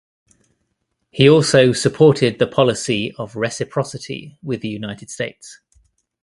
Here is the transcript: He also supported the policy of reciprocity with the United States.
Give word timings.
He 1.11 1.29
also 1.29 1.73
supported 1.73 2.39
the 2.39 2.47
policy 2.47 3.13
of 3.19 3.35
reciprocity 3.35 4.35
with 4.41 4.61
the 4.61 4.67
United 4.67 5.11
States. 5.11 5.61